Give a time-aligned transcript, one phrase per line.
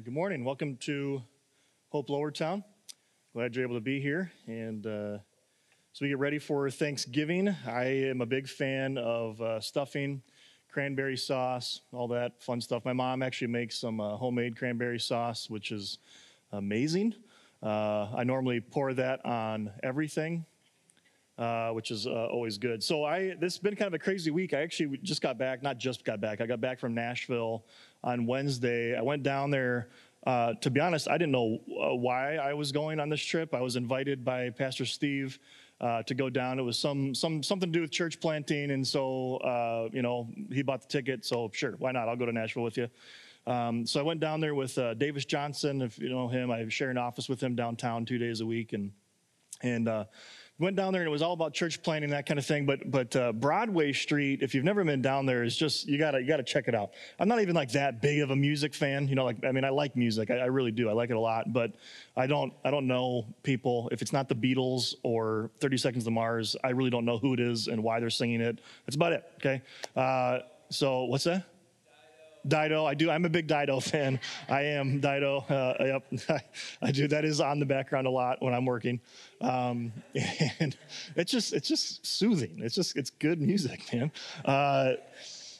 [0.00, 0.44] And good morning.
[0.44, 1.22] Welcome to
[1.90, 2.64] Hope Lowertown.
[3.34, 4.32] Glad you're able to be here.
[4.46, 5.18] And uh,
[5.92, 7.54] so we get ready for Thanksgiving.
[7.66, 10.22] I am a big fan of uh, stuffing,
[10.70, 12.82] cranberry sauce, all that fun stuff.
[12.86, 15.98] My mom actually makes some uh, homemade cranberry sauce, which is
[16.52, 17.14] amazing.
[17.62, 20.46] Uh, I normally pour that on everything.
[21.38, 22.82] Uh, which is uh, always good.
[22.82, 24.52] So I this has been kind of a crazy week.
[24.52, 26.42] I actually just got back, not just got back.
[26.42, 27.64] I got back from Nashville
[28.02, 28.96] on Wednesday.
[28.96, 29.88] I went down there.
[30.26, 33.54] Uh, to be honest, I didn't know uh, why I was going on this trip.
[33.54, 35.38] I was invited by Pastor Steve
[35.80, 36.58] uh, to go down.
[36.58, 40.28] It was some some something to do with church planting, and so uh, you know
[40.52, 41.24] he bought the ticket.
[41.24, 42.08] So sure, why not?
[42.08, 42.88] I'll go to Nashville with you.
[43.46, 45.80] Um, so I went down there with uh, Davis Johnson.
[45.80, 48.74] If you know him, I share an office with him downtown two days a week,
[48.74, 48.92] and
[49.62, 50.04] and uh,
[50.60, 52.90] went down there and it was all about church planning that kind of thing but
[52.90, 56.26] but uh, broadway street if you've never been down there is just you gotta you
[56.26, 56.90] gotta check it out.
[57.18, 59.64] I'm not even like that big of a music fan you know like i mean
[59.64, 61.72] i like music i, I really do i like it a lot but
[62.16, 66.10] i don't i don't know people if it's not the beatles or 30 seconds to
[66.10, 68.60] mars i really don't know who it is and why they're singing it.
[68.86, 69.62] That's about it okay?
[69.96, 71.49] Uh, so what's that
[72.46, 73.10] Dido, I do.
[73.10, 74.18] I'm a big Dido fan.
[74.48, 75.44] I am Dido.
[75.48, 76.42] Uh, yep,
[76.82, 77.08] I do.
[77.08, 79.00] That is on the background a lot when I'm working,
[79.40, 79.92] um,
[80.58, 80.76] and
[81.16, 82.60] it's just it's just soothing.
[82.62, 84.10] It's just it's good music, man.
[84.44, 84.92] Uh,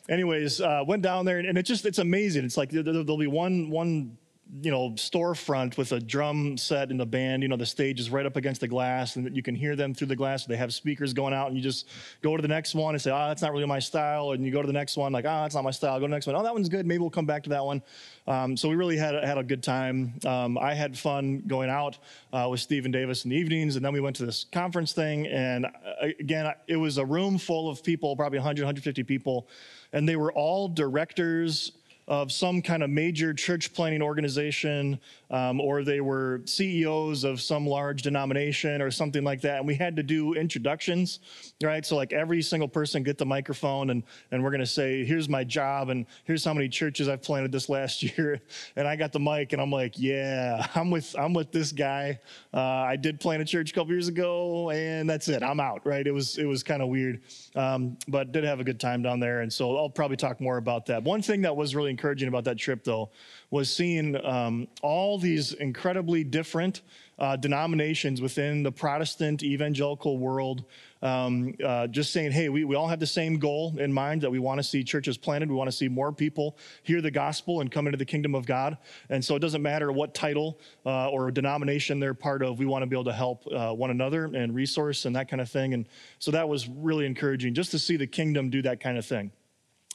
[0.08, 2.44] anyways, uh, went down there and, and it just it's amazing.
[2.44, 4.18] It's like there, will be one one
[4.62, 8.10] you know storefront with a drum set and a band you know the stage is
[8.10, 10.44] right up against the glass and you can hear them through the glass.
[10.44, 11.88] They have speakers going out and you just
[12.22, 14.32] go to the next one and say oh that's not really my style.
[14.32, 15.98] And you go to the next one like oh that's not my style.
[15.98, 16.86] Go to the next one oh that one's good.
[16.86, 17.82] Maybe we'll come back to that one.
[18.26, 20.14] Um, so we really had, had a good time.
[20.26, 21.98] Um, i had fun going out
[22.32, 25.26] uh, with stephen davis in the evenings and then we went to this conference thing
[25.26, 29.48] and uh, again it was a room full of people probably 100 150 people
[29.92, 31.72] and they were all directors
[32.10, 34.98] of some kind of major church planting organization,
[35.30, 39.58] um, or they were CEOs of some large denomination or something like that.
[39.58, 41.20] And we had to do introductions,
[41.62, 41.84] right?
[41.86, 45.28] So, like every single person get the microphone, and, and we're going to say, here's
[45.28, 48.40] my job, and here's how many churches I've planted this last year.
[48.76, 52.18] And I got the mic, and I'm like, yeah, I'm with, I'm with this guy.
[52.52, 55.42] Uh, I did plant a church a couple years ago, and that's it.
[55.42, 56.06] I'm out, right?
[56.06, 57.22] It was, it was kind of weird,
[57.54, 59.42] um, but did have a good time down there.
[59.42, 61.04] And so I'll probably talk more about that.
[61.04, 63.10] One thing that was really encouraging about that trip, though,
[63.50, 66.82] was seeing um, all these incredibly different
[67.18, 70.64] uh, denominations within the Protestant evangelical world
[71.02, 74.30] um, uh, just saying, hey, we, we all have the same goal in mind that
[74.30, 75.50] we want to see churches planted.
[75.50, 78.46] We want to see more people hear the gospel and come into the kingdom of
[78.46, 78.78] God.
[79.08, 82.82] And so it doesn't matter what title uh, or denomination they're part of, we want
[82.82, 85.74] to be able to help uh, one another and resource and that kind of thing.
[85.74, 85.86] And
[86.18, 89.32] so that was really encouraging just to see the kingdom do that kind of thing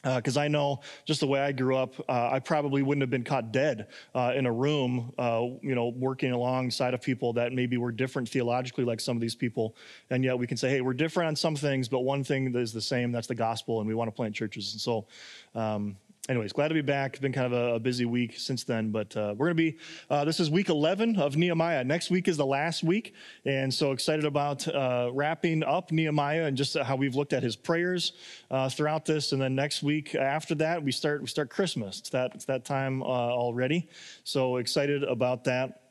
[0.05, 3.09] because uh, I know just the way I grew up, uh, I probably wouldn't have
[3.09, 7.53] been caught dead uh, in a room, uh, you know, working alongside of people that
[7.53, 9.75] maybe were different theologically, like some of these people.
[10.11, 12.71] And yet we can say, hey, we're different on some things, but one thing is
[12.71, 14.73] the same, that's the gospel, and we want to plant churches.
[14.73, 15.07] And so
[15.55, 17.13] um, anyways, glad to be back.
[17.13, 19.71] It's been kind of a, a busy week since then, but uh, we're going to
[19.71, 19.77] be,
[20.09, 21.83] uh, this is week 11 of Nehemiah.
[21.83, 23.13] Next week is the last week,
[23.45, 27.55] and so excited about uh, wrapping up Nehemiah and just how we've looked at his
[27.55, 28.13] prayers
[28.49, 29.31] uh, throughout this.
[29.31, 31.99] And then next week after that, we start we start Christmas.
[31.99, 33.87] It's that it's that time uh, already.
[34.23, 35.81] So excited about that.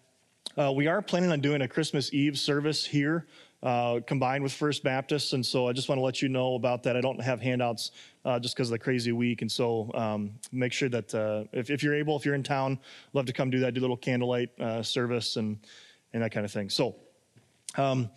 [0.57, 3.27] Uh, we are planning on doing a Christmas Eve service here
[3.65, 5.33] uh, combined with First Baptist.
[5.33, 6.97] And so I just want to let you know about that.
[6.97, 7.93] I don't have handouts
[8.25, 9.43] uh, just because of the crazy week.
[9.43, 12.79] And so um, make sure that uh, if, if, you're able, if you're in town,
[13.13, 15.59] love to come do that, do a little candlelight uh, service and,
[16.13, 16.71] and that kind of thing.
[16.71, 16.97] So,
[17.77, 18.11] um,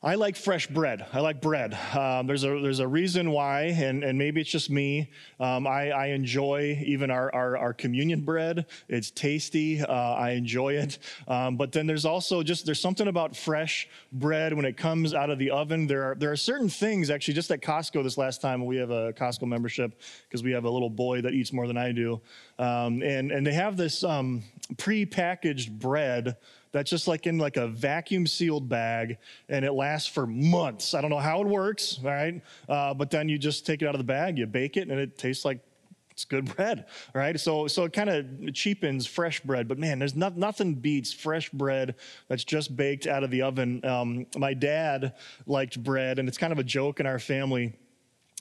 [0.00, 1.04] I like fresh bread.
[1.12, 1.76] I like bread.
[1.92, 5.10] Um, there's a there's a reason why, and, and maybe it's just me.
[5.40, 8.66] Um, I, I enjoy even our, our, our communion bread.
[8.88, 9.80] It's tasty.
[9.80, 10.98] Uh, I enjoy it.
[11.26, 15.30] Um, but then there's also just there's something about fresh bread when it comes out
[15.30, 15.88] of the oven.
[15.88, 17.34] There are there are certain things actually.
[17.34, 20.70] Just at Costco this last time we have a Costco membership because we have a
[20.70, 22.20] little boy that eats more than I do,
[22.60, 24.44] um, and and they have this um,
[24.76, 26.36] pre-packaged bread
[26.72, 29.18] that's just like in like a vacuum sealed bag
[29.48, 30.94] and it lasts for months.
[30.94, 32.42] I don't know how it works, right?
[32.68, 34.98] Uh, but then you just take it out of the bag, you bake it, and
[34.98, 35.60] it tastes like
[36.10, 37.38] it's good bread, right?
[37.38, 41.50] So, so it kind of cheapens fresh bread, but man, there's not, nothing beats fresh
[41.50, 41.94] bread
[42.28, 43.84] that's just baked out of the oven.
[43.84, 45.14] Um, my dad
[45.46, 47.74] liked bread, and it's kind of a joke in our family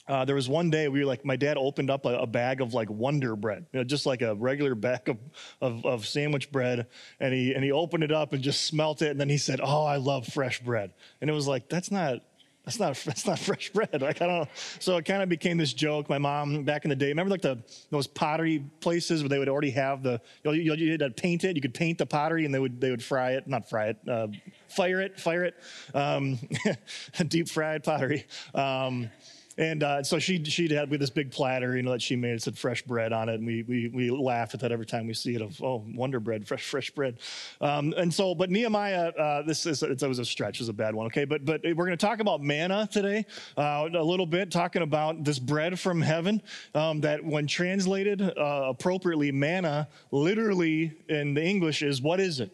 [0.07, 2.61] uh, there was one day we were like, my dad opened up a, a bag
[2.61, 5.17] of like Wonder Bread, you know, just like a regular bag of,
[5.61, 6.87] of, of, sandwich bread,
[7.19, 9.59] and he and he opened it up and just smelt it, and then he said,
[9.61, 12.21] "Oh, I love fresh bread," and it was like, that's not
[12.67, 14.01] that's not that's not fresh bread.
[14.01, 14.49] Like I don't.
[14.79, 16.09] So it kind of became this joke.
[16.09, 19.49] My mom back in the day, remember like the those pottery places where they would
[19.49, 21.55] already have the you, know, you, you had to paint it.
[21.55, 23.97] You could paint the pottery, and they would they would fry it, not fry it,
[24.07, 24.27] uh,
[24.67, 25.55] fire it, fire it,
[25.93, 26.37] um,
[27.27, 28.25] deep fried pottery.
[28.53, 29.09] Um,
[29.57, 32.35] and uh, so she she had with this big platter, you know, that she made.
[32.35, 35.07] It said fresh bread on it, and we we we laugh at that every time
[35.07, 35.41] we see it.
[35.41, 37.17] Of oh, Wonder Bread, fresh fresh bread.
[37.59, 40.93] Um, and so, but Nehemiah, uh, this is it was a stretch, was a bad
[40.93, 41.07] one.
[41.07, 43.25] Okay, but but we're going to talk about manna today
[43.57, 46.41] uh, a little bit, talking about this bread from heaven
[46.75, 52.51] um, that, when translated uh, appropriately, manna literally in the English is what is it?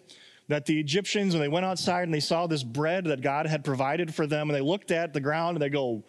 [0.50, 3.64] that the Egyptians, when they went outside and they saw this bread that God had
[3.64, 6.04] provided for them, and they looked at the ground and they go,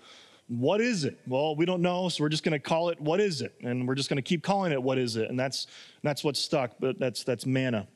[0.49, 1.19] what is it?
[1.27, 3.55] Well, we don't know, so we're just going to call it what is it?
[3.63, 5.31] And we're just going to keep calling it what is it?
[5.31, 5.67] And that's
[6.03, 7.87] that's what's stuck, but that's that's manna.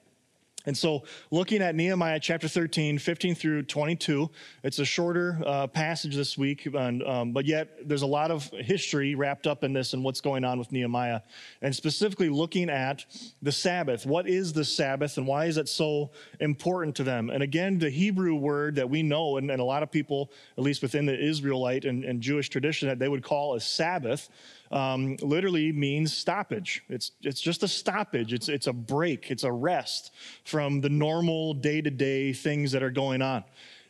[0.69, 4.31] And so, looking at Nehemiah chapter 13, 15 through 22,
[4.62, 8.50] it's a shorter uh, passage this week, and, um, but yet there's a lot of
[8.50, 11.23] history wrapped up in this and what's going on with Nehemiah.
[11.62, 13.06] And specifically looking at
[13.41, 14.05] the Sabbath.
[14.05, 17.31] What is the Sabbath and why is it so important to them?
[17.31, 20.65] And again, the Hebrew word that we know, and, and a lot of people, at
[20.65, 24.29] least within the Israelite and, and Jewish tradition, that they would call a Sabbath
[24.70, 26.85] um, literally means stoppage.
[26.88, 30.12] It's, it's just a stoppage, it's, it's a break, it's a rest
[30.44, 33.44] from the normal day to day things that are going on.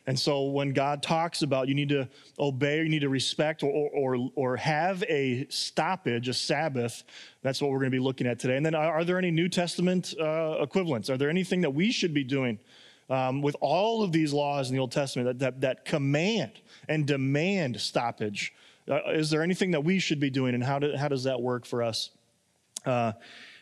[0.09, 2.09] And so when God talks about you need to
[2.39, 7.03] obey, you need to respect, or, or, or have a stoppage, a Sabbath,
[7.43, 8.57] that's what we're going to be looking at today.
[8.57, 11.11] And then are, there any New Testament uh, equivalents?
[11.11, 12.57] Are there anything that we should be doing
[13.07, 16.53] um, with all of these laws in the Old Testament that, that, that command
[16.87, 18.51] and demand stoppage?
[18.89, 21.39] Uh, is there anything that we should be doing, and how, do, how does that
[21.39, 22.09] work for us?
[22.85, 23.11] Uh,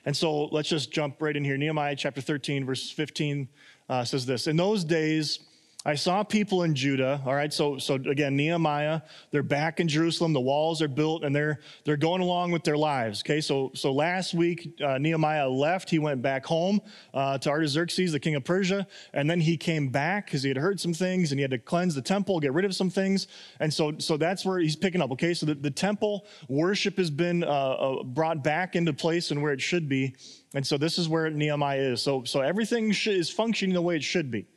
[0.05, 1.57] and so let's just jump right in here.
[1.57, 3.49] Nehemiah chapter 13, verse 15
[3.89, 5.39] uh, says this In those days,
[5.87, 7.21] I saw people in Judah.
[7.25, 8.99] All right, so so again, Nehemiah,
[9.31, 10.33] they're back in Jerusalem.
[10.33, 13.23] The walls are built, and they're they're going along with their lives.
[13.25, 15.89] Okay, so so last week uh, Nehemiah left.
[15.89, 16.81] He went back home
[17.13, 20.57] uh, to Artaxerxes, the king of Persia, and then he came back because he had
[20.57, 23.27] heard some things, and he had to cleanse the temple, get rid of some things,
[23.61, 25.11] and so so that's where he's picking up.
[25.11, 29.41] Okay, so the, the temple worship has been uh, uh brought back into place and
[29.41, 30.17] where it should be,
[30.53, 32.01] and so this is where Nehemiah is.
[32.01, 34.47] So so everything sh- is functioning the way it should be.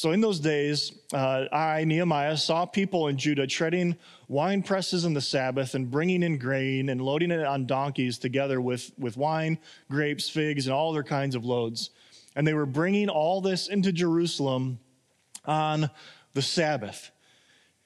[0.00, 3.98] So in those days, uh, I, Nehemiah, saw people in Judah treading
[4.28, 8.62] wine presses in the Sabbath and bringing in grain and loading it on donkeys together
[8.62, 9.58] with, with wine,
[9.90, 11.90] grapes, figs, and all other kinds of loads.
[12.34, 14.78] And they were bringing all this into Jerusalem
[15.44, 15.90] on
[16.32, 17.10] the Sabbath.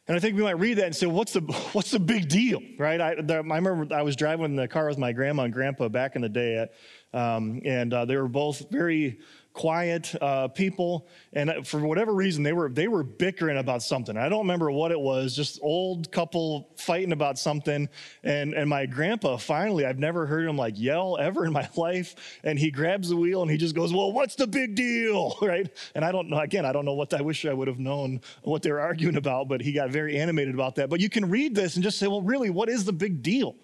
[0.07, 1.41] And I think we might read that and say, what's the,
[1.73, 3.01] what's the big deal, right?
[3.01, 6.15] I, I remember I was driving in the car with my grandma and grandpa back
[6.15, 6.75] in the day, at,
[7.13, 9.19] um, and uh, they were both very
[9.55, 14.17] quiet uh, people, and for whatever reason, they were they were bickering about something.
[14.17, 15.35] I don't remember what it was.
[15.35, 17.89] Just old couple fighting about something,
[18.23, 22.17] and and my grandpa finally, I've never heard him like yell ever in my life,
[22.43, 25.71] and he grabs the wheel and he just goes, "Well, what's the big deal?" Right?
[25.95, 26.39] And I don't know.
[26.39, 29.17] Again, I don't know what I wish I would have known what they were arguing
[29.17, 30.89] about, but he got very animated about that.
[30.89, 33.55] But you can read this and just say, "Well, really, what is the big deal?"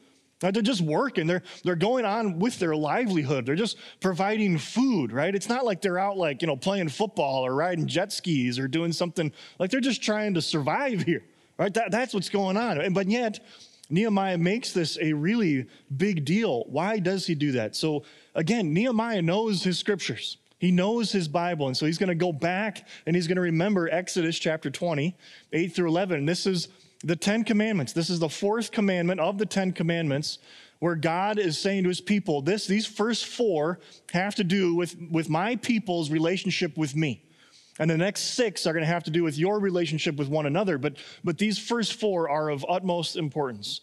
[0.40, 1.26] They're just working.
[1.26, 3.44] They're, they're going on with their livelihood.
[3.44, 5.34] They're just providing food, right?
[5.34, 8.66] It's not like they're out like, you know, playing football or riding jet skis or
[8.66, 11.24] doing something like they're just trying to survive here,
[11.58, 11.72] right?
[11.74, 12.92] That, that's what's going on.
[12.94, 13.40] But yet,
[13.90, 16.64] Nehemiah makes this a really big deal.
[16.68, 17.76] Why does he do that?
[17.76, 18.04] So
[18.34, 20.38] again, Nehemiah knows his scriptures.
[20.58, 21.66] He knows his Bible.
[21.66, 25.16] And so he's going to go back and he's going to remember Exodus chapter 20,
[25.52, 26.18] 8 through 11.
[26.20, 26.68] And this is
[27.02, 27.92] the Ten Commandments.
[27.92, 30.38] This is the fourth commandment of the Ten Commandments,
[30.80, 33.80] where God is saying to his people, this, these first four
[34.12, 37.24] have to do with, with my people's relationship with me.
[37.78, 40.44] And the next six are going to have to do with your relationship with one
[40.44, 40.76] another.
[40.76, 43.80] But, but these first four are of utmost importance.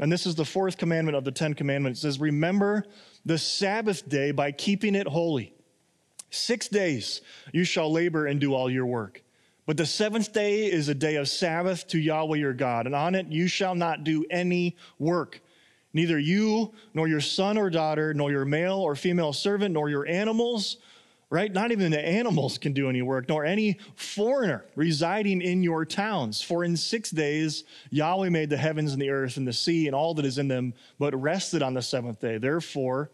[0.00, 2.00] And this is the fourth commandment of the Ten Commandments.
[2.00, 2.84] It says, Remember
[3.24, 5.52] the Sabbath day by keeping it holy.
[6.30, 7.20] Six days
[7.52, 9.23] you shall labor and do all your work.
[9.66, 13.14] But the seventh day is a day of Sabbath to Yahweh your God, and on
[13.14, 15.40] it you shall not do any work.
[15.94, 20.06] Neither you, nor your son or daughter, nor your male or female servant, nor your
[20.06, 20.78] animals,
[21.30, 21.50] right?
[21.50, 26.42] Not even the animals can do any work, nor any foreigner residing in your towns.
[26.42, 29.96] For in six days Yahweh made the heavens and the earth and the sea and
[29.96, 32.38] all that is in them, but rested on the seventh day.
[32.38, 33.10] Therefore,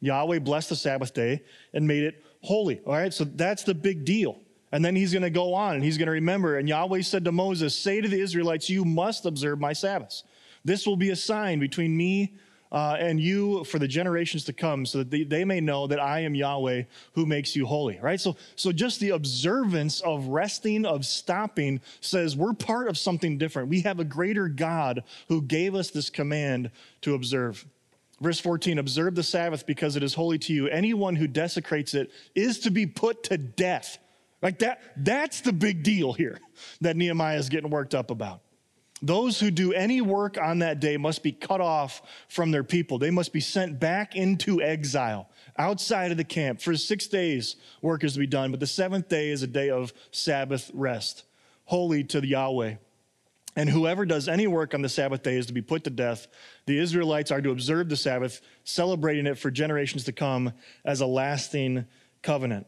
[0.00, 1.42] Yahweh blessed the Sabbath day
[1.72, 2.80] and made it holy.
[2.80, 4.40] All right, so that's the big deal.
[4.72, 6.56] And then he's going to go on and he's going to remember.
[6.56, 10.24] And Yahweh said to Moses, Say to the Israelites, You must observe my Sabbaths.
[10.64, 12.34] This will be a sign between me
[12.72, 16.00] uh, and you for the generations to come, so that they, they may know that
[16.00, 18.00] I am Yahweh who makes you holy.
[18.00, 18.18] Right?
[18.18, 23.68] So, so just the observance of resting, of stopping, says we're part of something different.
[23.68, 26.70] We have a greater God who gave us this command
[27.02, 27.66] to observe.
[28.22, 30.68] Verse 14 Observe the Sabbath because it is holy to you.
[30.68, 33.98] Anyone who desecrates it is to be put to death.
[34.42, 36.38] Like that, that's the big deal here
[36.80, 38.40] that Nehemiah is getting worked up about.
[39.00, 42.98] Those who do any work on that day must be cut off from their people.
[42.98, 46.60] They must be sent back into exile outside of the camp.
[46.60, 49.70] For six days, work is to be done, but the seventh day is a day
[49.70, 51.24] of Sabbath rest,
[51.64, 52.76] holy to the Yahweh.
[53.56, 56.28] And whoever does any work on the Sabbath day is to be put to death.
[56.66, 60.52] The Israelites are to observe the Sabbath, celebrating it for generations to come
[60.84, 61.86] as a lasting
[62.22, 62.66] covenant.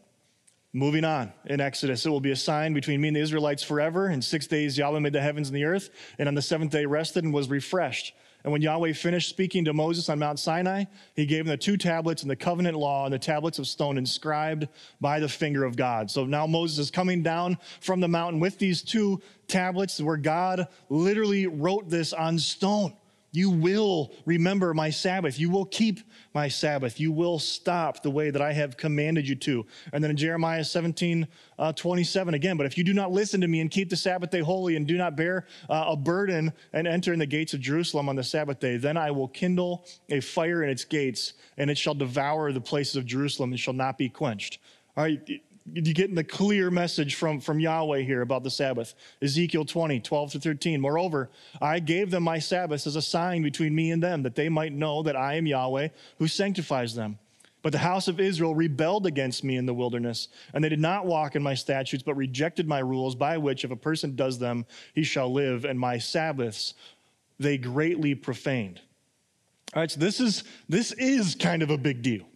[0.76, 4.11] Moving on in Exodus, it will be a sign between me and the Israelites forever.
[4.11, 5.88] In six days, Yahweh made the heavens and the earth,
[6.19, 8.12] and on the seventh day rested and was refreshed.
[8.43, 11.76] And when Yahweh finished speaking to Moses on Mount Sinai, he gave him the two
[11.76, 14.66] tablets and the covenant law and the tablets of stone inscribed
[15.00, 16.11] by the finger of God.
[16.11, 20.66] So now Moses is coming down from the mountain with these two tablets where God
[20.88, 22.95] literally wrote this on stone.
[23.35, 25.41] You will remember my Sabbath.
[25.41, 25.99] You will keep
[26.35, 27.00] my Sabbath.
[27.00, 29.67] You will stop the way that I have commanded you to.
[29.93, 31.26] And then in Jeremiah 17,
[31.59, 34.31] uh, 27 again, but if you do not listen to me and keep the Sabbath
[34.31, 37.61] day holy and do not bear uh, a burden and enter in the gates of
[37.61, 41.69] Jerusalem on the Sabbath day, then I will kindle a fire in its gates and
[41.69, 44.61] it shall devour the places of Jerusalem and shall not be quenched.
[44.97, 45.21] All right,
[45.73, 48.94] you getting the clear message from, from Yahweh here about the Sabbath.
[49.23, 50.80] Ezekiel 20, 12 to 13.
[50.80, 51.30] Moreover,
[51.61, 54.73] I gave them my Sabbaths as a sign between me and them, that they might
[54.73, 57.18] know that I am Yahweh who sanctifies them.
[57.62, 61.06] But the house of Israel rebelled against me in the wilderness, and they did not
[61.06, 64.66] walk in my statutes, but rejected my rules, by which if a person does them,
[64.94, 66.75] he shall live, and my Sabbaths
[67.38, 68.83] they greatly profaned.
[69.75, 72.26] All right, so this is this is kind of a big deal.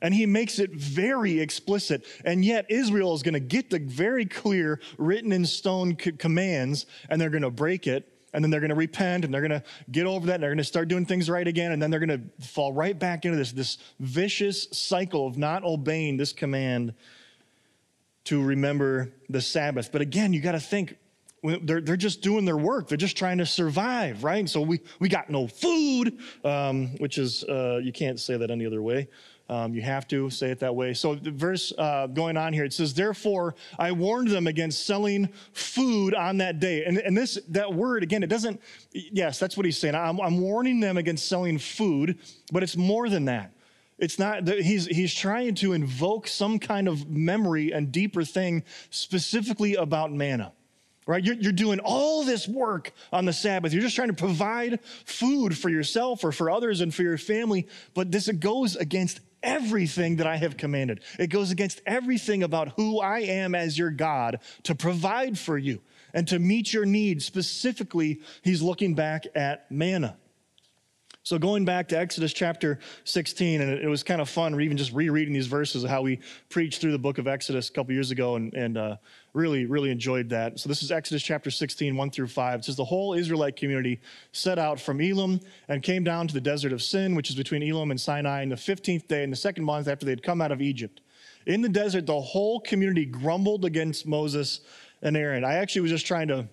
[0.00, 2.04] And he makes it very explicit.
[2.24, 6.86] And yet, Israel is going to get the very clear, written in stone c- commands,
[7.08, 8.12] and they're going to break it.
[8.34, 10.50] And then they're going to repent and they're going to get over that and they're
[10.50, 11.72] going to start doing things right again.
[11.72, 15.64] And then they're going to fall right back into this, this vicious cycle of not
[15.64, 16.92] obeying this command
[18.24, 19.90] to remember the Sabbath.
[19.90, 20.98] But again, you got to think
[21.42, 22.88] they're, they're just doing their work.
[22.88, 24.38] They're just trying to survive, right?
[24.38, 28.50] And so we, we got no food, um, which is, uh, you can't say that
[28.50, 29.08] any other way.
[29.50, 30.92] Um, you have to say it that way.
[30.92, 35.30] So, the verse uh, going on here, it says, Therefore, I warned them against selling
[35.52, 36.84] food on that day.
[36.84, 38.60] And, and this, that word, again, it doesn't,
[38.92, 39.94] yes, that's what he's saying.
[39.94, 42.18] I'm, I'm warning them against selling food,
[42.52, 43.52] but it's more than that.
[43.98, 49.74] It's not he's he's trying to invoke some kind of memory and deeper thing specifically
[49.74, 50.52] about manna
[51.08, 51.24] right?
[51.24, 53.72] You're, you're, doing all this work on the Sabbath.
[53.72, 57.66] You're just trying to provide food for yourself or for others and for your family,
[57.94, 61.00] but this goes against everything that I have commanded.
[61.18, 65.80] It goes against everything about who I am as your God to provide for you
[66.12, 67.24] and to meet your needs.
[67.24, 70.16] Specifically, he's looking back at manna.
[71.28, 74.94] So, going back to Exodus chapter 16, and it was kind of fun, even just
[74.94, 78.10] rereading these verses of how we preached through the book of Exodus a couple years
[78.10, 78.96] ago, and, and uh,
[79.34, 80.58] really, really enjoyed that.
[80.58, 82.60] So, this is Exodus chapter 16, 1 through 5.
[82.60, 84.00] It says, The whole Israelite community
[84.32, 87.62] set out from Elim and came down to the desert of Sin, which is between
[87.62, 90.40] Elim and Sinai, in the 15th day in the second month after they had come
[90.40, 91.02] out of Egypt.
[91.44, 94.60] In the desert, the whole community grumbled against Moses
[95.02, 95.44] and Aaron.
[95.44, 96.48] I actually was just trying to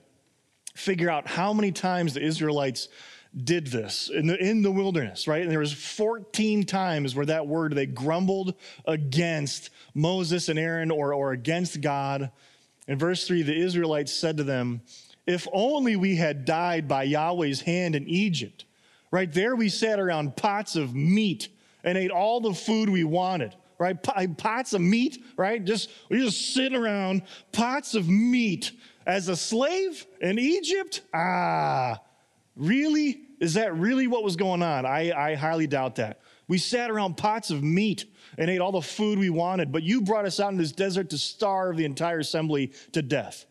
[0.73, 2.89] figure out how many times the Israelites
[3.43, 5.41] did this in the, in the wilderness, right?
[5.41, 11.13] And there was 14 times where that word, they grumbled against Moses and Aaron or,
[11.13, 12.31] or against God.
[12.87, 14.81] In verse 3, the Israelites said to them,
[15.27, 18.65] If only we had died by Yahweh's hand in Egypt.
[19.11, 21.49] Right there, we sat around pots of meat
[21.83, 24.01] and ate all the food we wanted right?
[24.37, 25.63] Pots of meat, right?
[25.63, 28.71] Just we just sitting around pots of meat
[29.05, 31.01] as a slave in Egypt.
[31.13, 31.99] Ah,
[32.55, 33.24] really?
[33.39, 34.85] Is that really what was going on?
[34.85, 36.21] I, I highly doubt that.
[36.47, 38.05] We sat around pots of meat
[38.37, 41.09] and ate all the food we wanted, but you brought us out in this desert
[41.09, 43.45] to starve the entire assembly to death.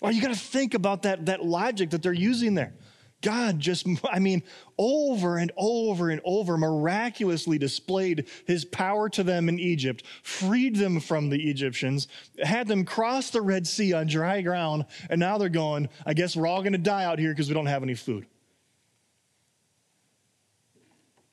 [0.00, 2.74] Well, you got to think about that, that logic that they're using there.
[3.22, 4.42] God just, I mean,
[4.76, 11.00] over and over and over miraculously displayed his power to them in Egypt, freed them
[11.00, 12.08] from the Egyptians,
[12.42, 16.36] had them cross the Red Sea on dry ground, and now they're going, I guess
[16.36, 18.26] we're all going to die out here because we don't have any food.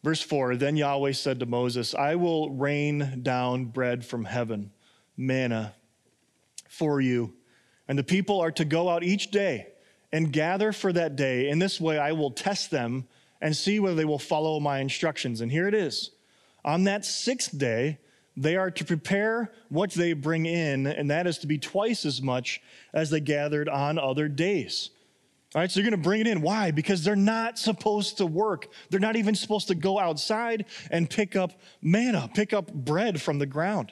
[0.04, 4.72] Verse 4 Then Yahweh said to Moses, I will rain down bread from heaven,
[5.16, 5.76] manna,
[6.68, 7.34] for you.
[7.88, 9.68] And the people are to go out each day
[10.12, 11.50] and gather for that day.
[11.50, 13.08] In this way, I will test them
[13.42, 15.42] and see whether they will follow my instructions.
[15.42, 16.12] And here it is.
[16.64, 18.00] On that sixth day,
[18.38, 22.22] they are to prepare what they bring in, and that is to be twice as
[22.22, 22.62] much
[22.94, 24.92] as they gathered on other days.
[25.54, 26.40] All right, so you're going to bring it in.
[26.40, 26.72] Why?
[26.72, 28.70] Because they're not supposed to work.
[28.90, 33.38] They're not even supposed to go outside and pick up manna, pick up bread from
[33.38, 33.92] the ground.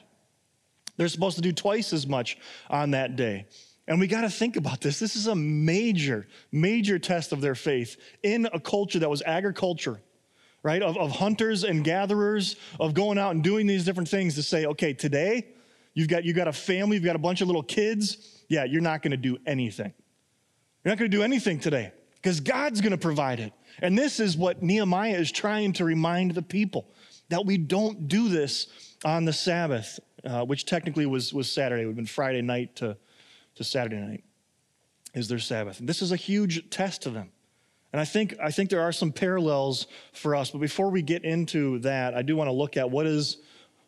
[0.96, 2.38] They're supposed to do twice as much
[2.70, 3.46] on that day.
[3.86, 4.98] And we got to think about this.
[4.98, 10.00] This is a major, major test of their faith in a culture that was agriculture,
[10.62, 10.82] right?
[10.82, 14.64] Of, of hunters and gatherers, of going out and doing these different things to say,
[14.64, 15.48] okay, today
[15.92, 18.44] you've got, you've got a family, you've got a bunch of little kids.
[18.48, 19.92] Yeah, you're not going to do anything.
[20.84, 23.52] You're not going to do anything today because God's going to provide it.
[23.80, 26.86] And this is what Nehemiah is trying to remind the people
[27.28, 28.66] that we don't do this
[29.04, 31.82] on the Sabbath, uh, which technically was, was Saturday.
[31.82, 32.96] It would have been Friday night to,
[33.56, 34.24] to Saturday night
[35.14, 35.80] is their Sabbath.
[35.80, 37.30] And this is a huge test to them.
[37.92, 40.50] And I think, I think there are some parallels for us.
[40.50, 43.38] But before we get into that, I do want to look at what is,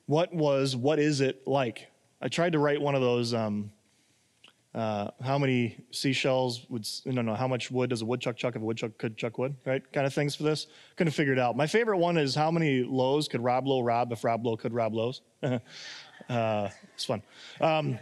[0.06, 1.87] what was, what is it like?
[2.20, 3.70] I tried to write one of those um,
[4.74, 8.62] uh, how many seashells would, no, no, how much wood does a woodchuck chuck if
[8.62, 9.82] a woodchuck could chuck wood, right?
[9.92, 10.66] Kind of things for this.
[10.96, 11.56] Couldn't figure it out.
[11.56, 14.72] My favorite one is how many lows could Rob Lowe rob if Rob Lowe could
[14.72, 15.20] rob lows?
[15.42, 17.22] uh, it's fun.
[17.60, 17.98] Um,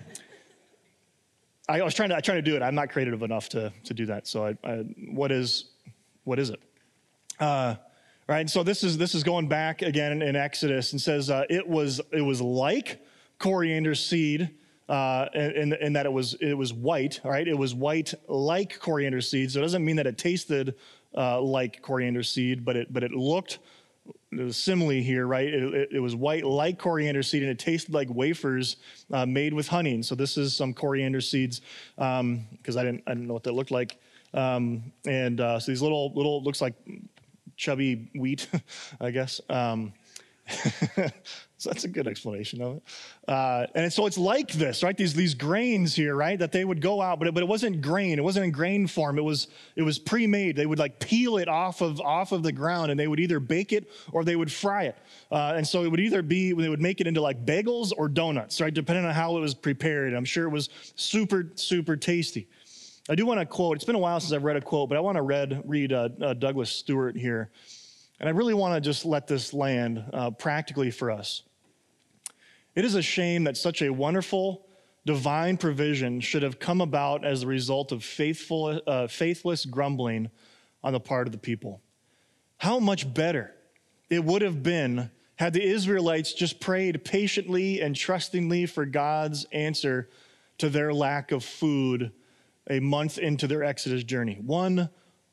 [1.68, 2.62] I was trying to, I trying to do it.
[2.62, 4.28] I'm not creative enough to, to do that.
[4.28, 4.76] So I, I,
[5.12, 5.66] what is,
[6.22, 6.60] what is it?
[7.40, 7.76] Uh,
[8.28, 8.48] right.
[8.48, 11.66] So this is, this is going back again in, in Exodus and says, uh, it
[11.66, 13.04] was, it was like
[13.38, 14.50] coriander seed
[14.90, 17.46] uh, in, in, that it was it was white, right?
[17.46, 19.52] It was white like coriander seed.
[19.52, 20.74] So it doesn't mean that it tasted
[21.16, 23.60] uh, like coriander seed, but it but it looked
[24.32, 25.46] the simile here, right?
[25.46, 28.76] It, it, it, was white like coriander seed, and it tasted like wafers
[29.12, 29.94] uh, made with honey.
[29.94, 31.60] And so this is some coriander seeds
[31.94, 33.96] because um, I didn't I didn't know what that looked like.
[34.34, 36.74] Um, and uh, so these little little looks like
[37.56, 38.48] chubby wheat,
[39.00, 39.40] I guess.
[39.48, 39.92] Um,
[41.60, 42.82] so that's a good explanation of it.
[43.28, 44.96] Uh, and so it's like this, right?
[44.96, 46.38] These these grains here, right?
[46.38, 48.18] That they would go out, but it, but it wasn't grain.
[48.18, 49.18] It wasn't in grain form.
[49.18, 50.56] It was it was pre-made.
[50.56, 53.40] They would like peel it off of off of the ground, and they would either
[53.40, 54.96] bake it or they would fry it.
[55.30, 58.08] Uh, and so it would either be they would make it into like bagels or
[58.08, 58.72] donuts, right?
[58.72, 60.14] Depending on how it was prepared.
[60.14, 62.48] I'm sure it was super super tasty.
[63.10, 63.76] I do want to quote.
[63.76, 65.92] It's been a while since I've read a quote, but I want to read read
[65.92, 67.50] uh, uh Douglas Stuart here.
[68.18, 71.42] And I really want to just let this land uh, practically for us.
[72.74, 74.66] It is a shame that such a wonderful
[75.06, 80.30] divine provision should have come about as a result of faithful, uh, faithless grumbling
[80.82, 81.80] on the part of the people.
[82.58, 83.54] How much better
[84.08, 90.10] it would have been had the Israelites just prayed patiently and trustingly for God's answer
[90.58, 92.12] to their lack of food
[92.68, 94.38] a month into their Exodus journey.
[94.44, 94.90] One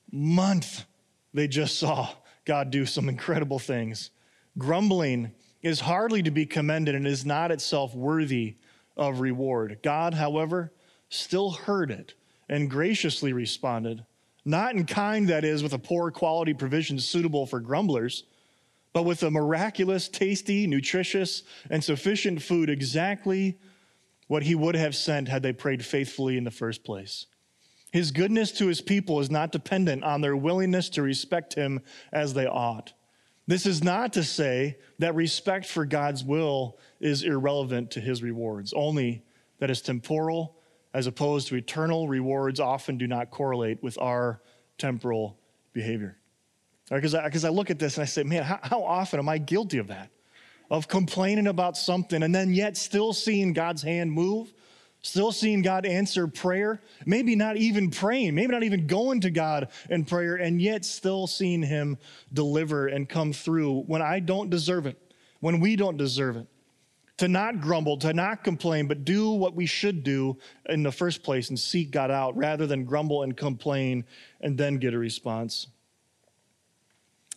[0.10, 0.86] month
[1.34, 2.10] they just saw
[2.46, 4.12] God do some incredible things.
[4.58, 8.56] Grumbling is hardly to be commended and is not itself worthy
[8.96, 9.80] of reward.
[9.84, 10.72] God, however,
[11.10, 12.14] still heard it
[12.50, 14.06] and graciously responded,
[14.46, 18.24] not in kind, that is, with a poor quality provision suitable for grumblers,
[18.94, 23.58] but with a miraculous, tasty, nutritious, and sufficient food, exactly
[24.28, 27.26] what he would have sent had they prayed faithfully in the first place.
[27.92, 32.34] His goodness to his people is not dependent on their willingness to respect him as
[32.34, 32.94] they ought.
[33.48, 38.74] This is not to say that respect for God's will is irrelevant to his rewards,
[38.74, 39.24] only
[39.60, 40.58] that his temporal
[40.94, 44.42] as opposed to eternal rewards often do not correlate with our
[44.78, 45.38] temporal
[45.72, 46.18] behavior.
[46.90, 49.30] Because right, I, I, look at this and I say, man, how, how often am
[49.30, 50.10] I guilty of that?
[50.70, 54.54] Of complaining about something and then yet still seeing God's hand move
[55.02, 59.70] Still seeing God answer prayer, maybe not even praying, maybe not even going to God
[59.90, 61.98] in prayer, and yet still seeing Him
[62.34, 64.98] deliver and come through when I don't deserve it,
[65.40, 66.48] when we don't deserve it.
[67.18, 70.38] To not grumble, to not complain, but do what we should do
[70.70, 74.06] in the first place and seek God out rather than grumble and complain
[74.42, 75.68] and then get a response.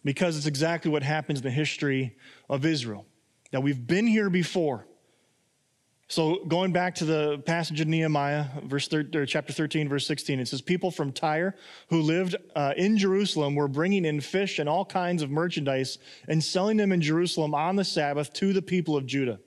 [0.05, 2.17] Because it's exactly what happens in the history
[2.49, 3.07] of Israel.
[3.53, 4.87] That we've been here before.
[6.11, 10.49] So, going back to the passage in Nehemiah, verse thir- chapter 13, verse 16, it
[10.49, 11.55] says, People from Tyre
[11.89, 16.43] who lived uh, in Jerusalem were bringing in fish and all kinds of merchandise and
[16.43, 19.39] selling them in Jerusalem on the Sabbath to the people of Judah.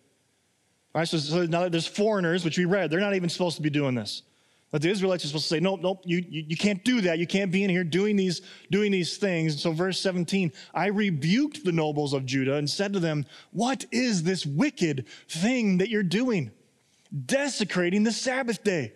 [0.95, 3.61] All right, so, so now there's foreigners, which we read, they're not even supposed to
[3.61, 4.21] be doing this.
[4.73, 7.19] But the Israelites are supposed to say, nope, nope, you, you, you, can't do that.
[7.19, 9.53] You can't be in here doing these, doing these things.
[9.53, 13.85] And so, verse 17, I rebuked the nobles of Judah and said to them, What
[13.91, 16.49] is this wicked thing that you're doing?
[17.27, 18.93] Desecrating the Sabbath day.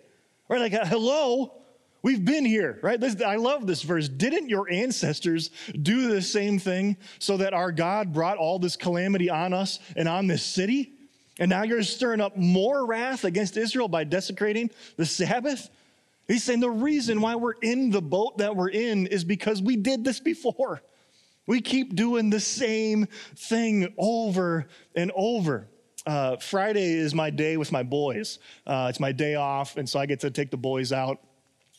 [0.48, 0.60] Right?
[0.60, 1.62] Like, uh, hello?
[2.02, 2.98] We've been here, right?
[2.98, 4.08] This, I love this verse.
[4.08, 9.30] Didn't your ancestors do the same thing so that our God brought all this calamity
[9.30, 10.97] on us and on this city?
[11.38, 15.70] And now you're stirring up more wrath against Israel by desecrating the Sabbath?
[16.26, 19.76] He's saying the reason why we're in the boat that we're in is because we
[19.76, 20.82] did this before.
[21.46, 25.68] We keep doing the same thing over and over.
[26.06, 28.38] Uh, Friday is my day with my boys.
[28.66, 31.18] Uh, it's my day off, and so I get to take the boys out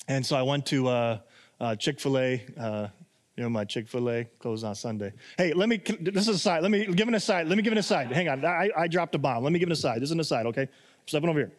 [0.09, 1.19] and so I went to uh,
[1.61, 2.91] uh, Chick fil A.
[3.39, 5.13] You know, my Chick fil A closed on Sunday.
[5.37, 6.61] Hey, let me, this is a side.
[6.61, 7.47] Let me give an aside.
[7.47, 8.11] Let me give an aside.
[8.11, 8.43] Hang on.
[8.43, 9.45] I, I dropped a bomb.
[9.45, 10.01] Let me give an aside.
[10.01, 10.67] This is an aside, okay?
[11.05, 11.51] stepping over here.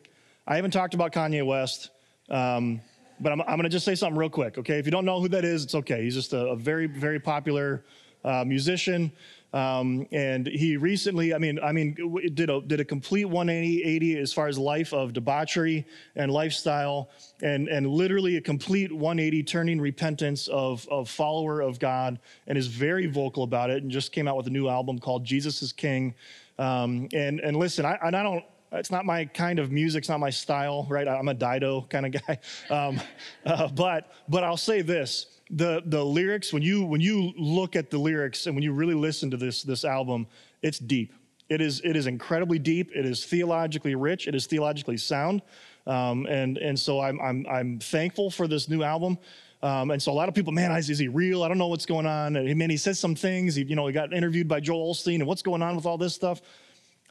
[0.47, 1.89] I haven't talked about Kanye West,
[2.29, 2.83] um,
[3.19, 4.79] but I'm, I'm going to just say something real quick, okay?
[4.79, 6.03] If you don't know who that is, it's okay.
[6.03, 7.83] He's just a, a very, very popular
[8.27, 9.11] uh, musician.
[9.53, 11.95] Um, and he recently, I mean, I mean,
[12.35, 15.85] did a did a complete 180 as far as life of debauchery
[16.15, 17.11] and lifestyle,
[17.43, 22.69] and and literally a complete 180 turning repentance of of follower of God, and is
[22.69, 25.73] very vocal about it, and just came out with a new album called Jesus is
[25.73, 26.15] King.
[26.59, 30.09] Um, and and listen, I, and I don't it's not my kind of music, it's
[30.09, 31.09] not my style, right?
[31.09, 32.39] I'm a Dido kind of guy.
[32.71, 33.01] Um,
[33.45, 37.91] uh, but but I'll say this: the the lyrics when you when you look at
[37.91, 40.27] the lyrics and when you really listen to this this album
[40.63, 41.13] it's deep.
[41.49, 42.91] It is it is incredibly deep.
[42.95, 44.29] It is theologically rich.
[44.29, 45.43] It is theologically sound.
[45.87, 49.19] Um, and and so I'm, I'm i'm thankful for this new album.
[49.63, 51.43] Um, and so a lot of people man is, is he real?
[51.43, 52.37] I don't know what's going on.
[52.37, 53.57] And man he says some things.
[53.57, 55.99] He, you know he got interviewed by joel osteen and what's going on with all
[55.99, 56.41] this stuff.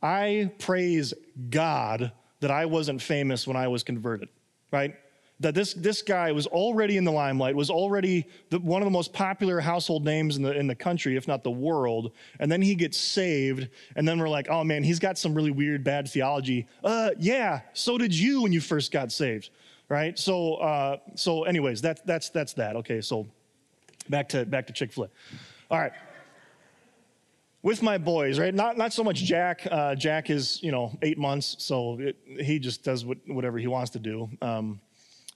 [0.02, 1.14] I praise
[1.50, 4.30] god that i wasn't famous when i was converted
[4.72, 4.96] right
[5.40, 8.92] that this, this guy was already in the limelight, was already the, one of the
[8.92, 12.12] most popular household names in the, in the country, if not the world.
[12.40, 13.70] And then he gets saved.
[13.96, 16.68] And then we're like, oh man, he's got some really weird, bad theology.
[16.84, 19.50] Uh, yeah, so did you when you first got saved,
[19.88, 20.20] right?
[20.20, 22.76] So, uh, so anyways, that, that's, that's that.
[22.78, 23.26] Okay, so
[24.10, 25.10] back to, back to Chick fil A.
[25.72, 25.94] All right
[27.62, 28.54] with my boys, right?
[28.56, 29.68] Not not so much Jack.
[29.70, 33.68] Uh, Jack is you know eight months, so it, he just does what, whatever he
[33.68, 34.30] wants to do.
[34.42, 34.80] Um,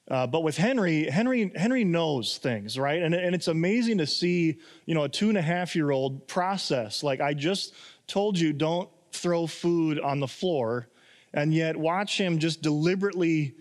[0.09, 3.01] uh, but with Henry, Henry, Henry knows things, right?
[3.01, 6.27] And, and it's amazing to see, you know, a two and a half year old
[6.27, 7.03] process.
[7.03, 7.73] Like I just
[8.07, 10.89] told you, don't throw food on the floor,
[11.33, 13.55] and yet watch him just deliberately,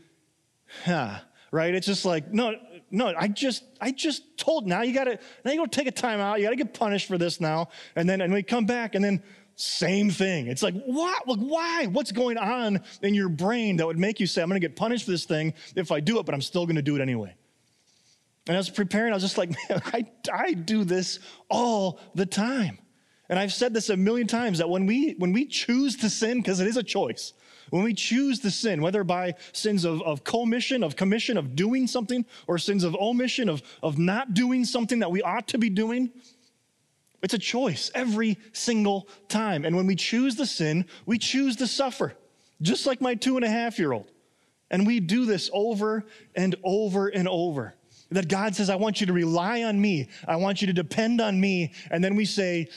[0.84, 1.18] huh,
[1.52, 1.74] right?
[1.74, 2.56] It's just like, no,
[2.90, 4.66] no, I just, I just told.
[4.66, 6.40] Now you got to, now you got to take a time out.
[6.40, 9.04] You got to get punished for this now, and then and we come back, and
[9.04, 9.22] then
[9.56, 10.46] same thing.
[10.46, 11.26] It's like, what?
[11.26, 11.86] Like, why?
[11.86, 14.76] What's going on in your brain that would make you say, I'm going to get
[14.76, 17.00] punished for this thing if I do it, but I'm still going to do it
[17.00, 17.34] anyway?
[18.46, 22.26] And I was preparing, I was just like, man, I, I do this all the
[22.26, 22.78] time.
[23.28, 26.38] And I've said this a million times that when we when we choose to sin,
[26.38, 27.32] because it is a choice,
[27.70, 31.86] when we choose to sin, whether by sins of, of commission, of commission, of doing
[31.86, 35.70] something, or sins of omission, of, of not doing something that we ought to be
[35.70, 36.10] doing,
[37.22, 39.64] it's a choice every single time.
[39.64, 42.14] And when we choose the sin, we choose to suffer,
[42.60, 44.10] just like my two and a half year old.
[44.70, 46.04] And we do this over
[46.34, 47.74] and over and over.
[48.10, 51.20] That God says, I want you to rely on me, I want you to depend
[51.20, 51.72] on me.
[51.90, 52.68] And then we say,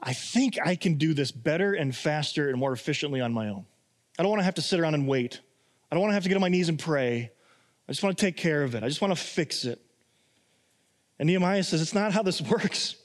[0.00, 3.66] I think I can do this better and faster and more efficiently on my own.
[4.18, 5.40] I don't want to have to sit around and wait.
[5.90, 7.30] I don't want to have to get on my knees and pray.
[7.88, 8.82] I just want to take care of it.
[8.82, 9.80] I just want to fix it.
[11.18, 12.96] And Nehemiah says, It's not how this works.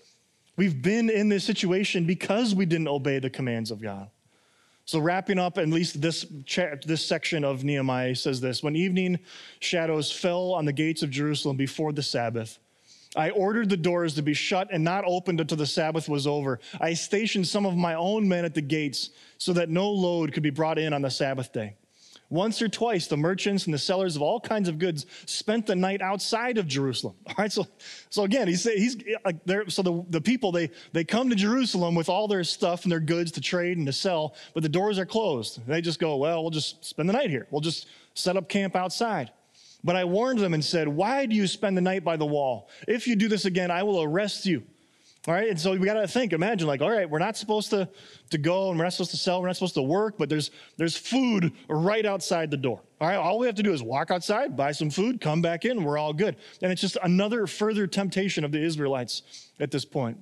[0.57, 4.09] We've been in this situation because we didn't obey the commands of God.
[4.85, 9.19] So, wrapping up at least this, cha- this section of Nehemiah says this When evening
[9.59, 12.59] shadows fell on the gates of Jerusalem before the Sabbath,
[13.15, 16.59] I ordered the doors to be shut and not opened until the Sabbath was over.
[16.79, 20.43] I stationed some of my own men at the gates so that no load could
[20.43, 21.75] be brought in on the Sabbath day.
[22.31, 25.75] Once or twice, the merchants and the sellers of all kinds of goods spent the
[25.75, 27.13] night outside of Jerusalem.
[27.27, 27.67] All right, so,
[28.09, 29.69] so again, he's, he's like there.
[29.69, 33.01] So the, the people they they come to Jerusalem with all their stuff and their
[33.01, 35.59] goods to trade and to sell, but the doors are closed.
[35.67, 37.47] They just go, well, we'll just spend the night here.
[37.51, 39.31] We'll just set up camp outside.
[39.83, 42.69] But I warned them and said, Why do you spend the night by the wall?
[42.87, 44.63] If you do this again, I will arrest you
[45.27, 47.69] all right, and so we got to think, imagine, like, all right, we're not supposed
[47.69, 47.87] to,
[48.31, 50.49] to go and we're not supposed to sell, we're not supposed to work, but there's
[50.77, 52.81] there's food right outside the door.
[52.99, 55.63] All right, all we have to do is walk outside, buy some food, come back
[55.63, 56.37] in, we're all good.
[56.63, 59.21] And it's just another further temptation of the Israelites
[59.59, 60.17] at this point.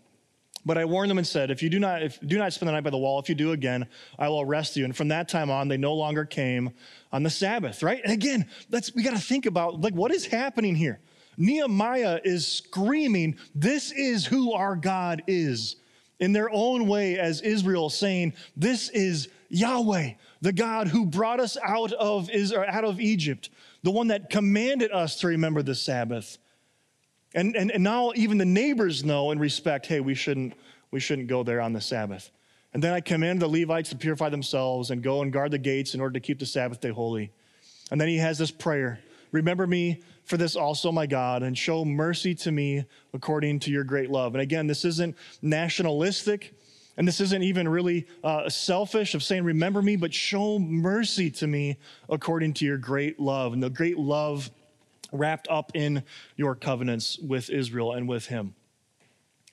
[0.65, 2.73] But I warned them and said, if you do not, if do not spend the
[2.73, 4.83] night by the wall, if you do again, I will arrest you.
[4.83, 6.71] And from that time on, they no longer came
[7.13, 8.01] on the Sabbath, right?
[8.03, 10.99] And again, that's we got to think about like what is happening here.
[11.39, 15.77] Nehemiah is screaming, This is who our God is.
[16.19, 21.57] In their own way, as Israel, saying, This is Yahweh, the God who brought us
[21.65, 23.49] out of, Israel, out of Egypt,
[23.83, 26.37] the one that commanded us to remember the Sabbath.
[27.33, 30.53] And, and, and now even the neighbors know and respect hey, we shouldn't,
[30.91, 32.31] we shouldn't go there on the Sabbath.
[32.73, 35.93] And then I command the Levites to purify themselves and go and guard the gates
[35.93, 37.31] in order to keep the Sabbath day holy.
[37.91, 38.99] And then he has this prayer
[39.31, 43.83] Remember me for this also, my God, and show mercy to me according to your
[43.83, 44.35] great love.
[44.35, 46.53] And again, this isn't nationalistic.
[46.97, 51.47] And this isn't even really uh, selfish of saying, Remember me, but show mercy to
[51.47, 51.77] me
[52.09, 53.53] according to your great love.
[53.53, 54.51] And the great love
[55.11, 56.03] wrapped up in
[56.35, 58.53] your covenants with Israel and with him.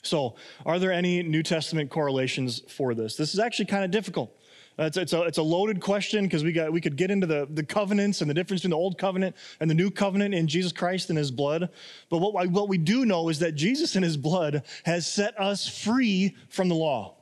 [0.03, 0.37] So,
[0.67, 3.17] are there any New Testament correlations for this?
[3.17, 4.37] This is actually kind of difficult.
[4.79, 7.49] It's, it's, a, it's a loaded question because we, got, we could get into the,
[7.51, 10.73] the covenants and the difference between the old covenant and the new covenant in Jesus
[10.73, 11.71] Christ and his blood.
[12.11, 15.67] But what, what we do know is that Jesus and his blood has set us
[15.67, 17.17] free from the law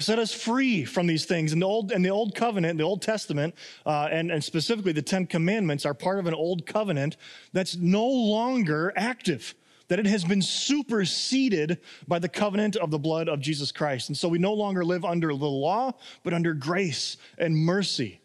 [0.00, 1.52] set us free from these things.
[1.52, 3.54] In the old, in the old covenant, the Old Testament,
[3.86, 7.16] uh, and, and specifically the Ten Commandments are part of an old covenant
[7.52, 9.54] that's no longer active
[9.88, 14.08] that it has been superseded by the covenant of the blood of Jesus Christ.
[14.08, 15.92] And so we no longer live under the law,
[16.22, 18.20] but under grace and mercy.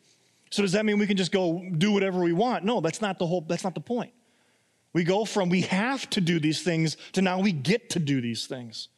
[0.49, 2.63] So does that mean we can just go do whatever we want?
[2.63, 4.13] No, that's not the whole that's not the point.
[4.93, 8.21] We go from we have to do these things to now we get to do
[8.21, 8.89] these things.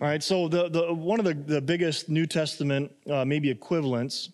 [0.00, 4.30] All right, so the, the, one of the, the biggest New Testament, uh, maybe equivalents,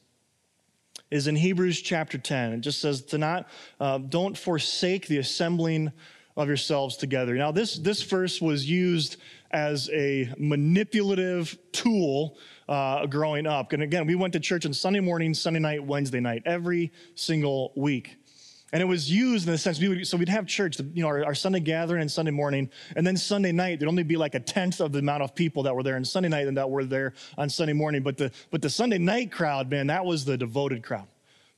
[1.11, 2.55] is in Hebrews chapter 10.
[2.55, 3.47] It just says to not,
[3.79, 5.93] uh, don't forsake the assembling
[6.37, 7.35] of yourselves together.
[7.35, 9.17] Now, this, this verse was used
[9.51, 12.39] as a manipulative tool
[12.69, 13.73] uh, growing up.
[13.73, 17.73] And again, we went to church on Sunday morning, Sunday night, Wednesday night, every single
[17.75, 18.17] week.
[18.73, 21.09] And it was used in the sense, we would, so we'd have church, you know,
[21.09, 24.37] our, our, Sunday gathering and Sunday morning, and then Sunday night, there'd only be like
[24.37, 26.71] a tenth of the amount of people that were there on Sunday night than that
[26.71, 28.03] were there on Sunday morning.
[28.03, 31.09] But the, but the Sunday night crowd, man, that was the devoted crowd.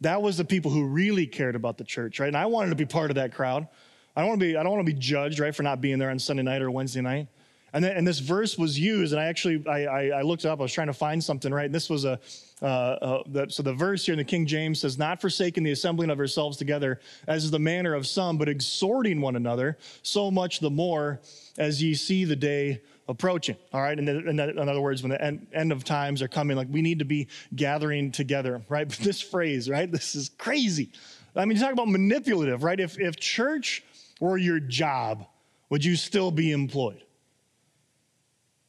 [0.00, 2.28] That was the people who really cared about the church, right?
[2.28, 3.68] And I wanted to be part of that crowd.
[4.14, 5.98] I don't want to be, I don't want to be judged, right, for not being
[5.98, 7.28] there on Sunday night or Wednesday night.
[7.74, 10.60] And, then, and this verse was used, and I actually I, I, I, looked up.
[10.60, 11.64] I was trying to find something, right?
[11.64, 12.20] And this was a
[12.60, 15.70] uh, uh, the, so the verse here in the King James says, "Not forsaking the
[15.70, 20.30] assembling of ourselves together, as is the manner of some, but exhorting one another, so
[20.30, 21.20] much the more
[21.56, 25.22] as ye see the day approaching." All right, and in, in other words, when the
[25.24, 28.86] end, end of times are coming, like we need to be gathering together, right?
[28.86, 29.90] But this phrase, right?
[29.90, 30.90] This is crazy.
[31.34, 32.78] I mean, you talk about manipulative, right?
[32.78, 33.82] If if church
[34.22, 35.26] or your job,
[35.68, 37.02] would you still be employed?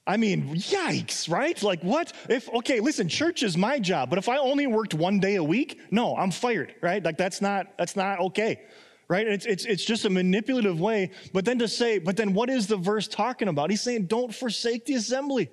[0.08, 1.62] I mean, yikes, right?
[1.62, 2.12] Like, what?
[2.28, 5.44] If, okay, listen, church is my job, but if I only worked one day a
[5.44, 7.04] week, no, I'm fired, right?
[7.04, 8.62] Like, that's not, that's not okay,
[9.08, 9.28] right?
[9.28, 11.12] It's, it's, it's just a manipulative way.
[11.34, 13.70] But then to say, but then what is the verse talking about?
[13.70, 15.52] He's saying, don't forsake the assembly.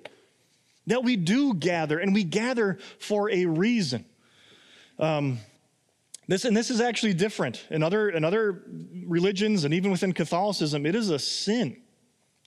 [0.87, 4.03] That we do gather, and we gather for a reason.
[4.97, 5.37] Um,
[6.31, 7.65] this, and this is actually different.
[7.69, 8.63] In other, in other
[9.05, 11.81] religions and even within Catholicism, it is a sin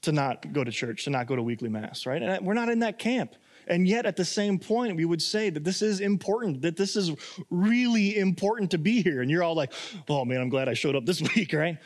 [0.01, 2.21] to not go to church, to not go to weekly mass, right?
[2.21, 3.35] And we're not in that camp.
[3.67, 6.95] And yet, at the same point, we would say that this is important, that this
[6.95, 7.11] is
[7.49, 9.21] really important to be here.
[9.21, 9.73] And you're all like,
[10.07, 11.77] oh man, I'm glad I showed up this week, right?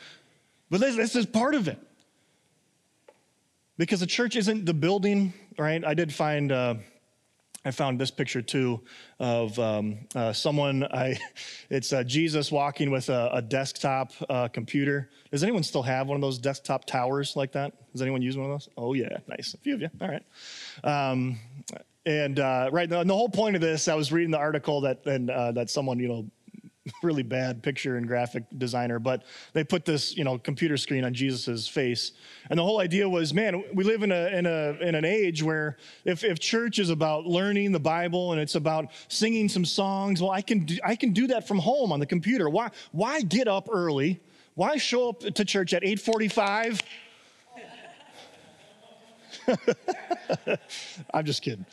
[0.70, 1.78] But this, this is part of it.
[3.78, 5.82] Because the church isn't the building, right?
[5.84, 6.74] I did find uh,
[7.64, 8.80] I found this picture too
[9.18, 10.84] of um, uh, someone.
[10.84, 11.18] I,
[11.70, 15.10] it's uh, Jesus walking with a, a desktop uh, computer.
[15.30, 17.74] Does anyone still have one of those desktop towers like that?
[17.92, 18.68] Does anyone use one of those?
[18.76, 19.54] Oh yeah, nice.
[19.54, 19.90] A few of you.
[20.00, 20.24] All right.
[20.84, 21.38] Um,
[22.06, 25.04] and uh, right, and the whole point of this, I was reading the article that
[25.04, 26.26] and uh, that someone you know
[27.02, 31.14] really bad picture and graphic designer, but they put this, you know, computer screen on
[31.14, 32.12] Jesus's face.
[32.48, 35.42] And the whole idea was, man, we live in a in a in an age
[35.42, 40.20] where if if church is about learning the Bible and it's about singing some songs,
[40.20, 42.48] well, I can do, I can do that from home on the computer.
[42.48, 44.20] Why why get up early?
[44.54, 46.80] Why show up to church at 8:45?
[51.14, 51.66] I'm just kidding.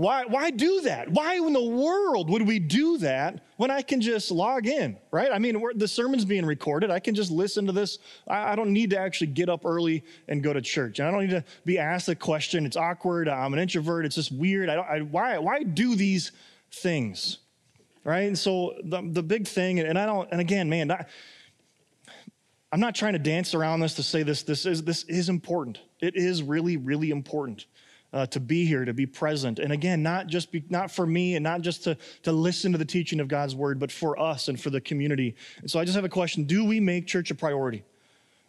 [0.00, 1.10] Why, why do that?
[1.10, 5.30] Why in the world would we do that when I can just log in, right?
[5.30, 6.90] I mean, the sermon's being recorded.
[6.90, 7.98] I can just listen to this.
[8.26, 11.00] I, I, don't need to actually get up early and go to church.
[11.00, 12.64] And I don't need to be asked a question.
[12.64, 13.28] It's awkward.
[13.28, 14.06] I'm an introvert.
[14.06, 14.70] It's just weird.
[14.70, 16.32] I don't, I, why, why do these
[16.72, 17.36] things,
[18.02, 18.20] right?
[18.20, 20.90] And so the, the big thing, and I don't, and again, man,
[22.72, 25.78] I'm not trying to dance around this to say this, this is, this is important.
[26.00, 27.66] It is really, really important
[28.12, 29.58] uh, to be here, to be present.
[29.58, 32.78] And again, not just be, not for me and not just to, to listen to
[32.78, 35.36] the teaching of God's word, but for us and for the community.
[35.60, 37.84] And so I just have a question Do we make church a priority?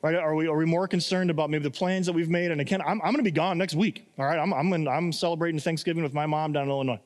[0.02, 0.15] Right?
[0.15, 2.50] Are we, are we more concerned about maybe the plans that we've made?
[2.50, 4.08] And again, I'm, I'm going to be gone next week.
[4.17, 4.39] All right.
[4.39, 7.00] I'm, I'm, in, I'm celebrating Thanksgiving with my mom down in Illinois.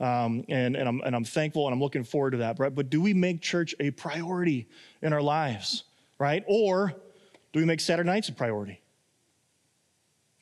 [0.00, 2.58] Um, and, and, I'm, and I'm thankful and I'm looking forward to that.
[2.58, 2.74] Right?
[2.74, 4.66] But do we make church a priority
[5.02, 5.84] in our lives?
[6.18, 6.42] Right?
[6.48, 6.96] Or
[7.52, 8.81] do we make Saturday nights a priority?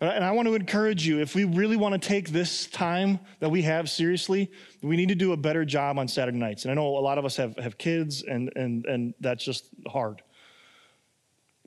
[0.00, 3.50] And I want to encourage you if we really want to take this time that
[3.50, 6.64] we have seriously, we need to do a better job on Saturday nights.
[6.64, 9.66] And I know a lot of us have, have kids, and, and, and that's just
[9.86, 10.22] hard.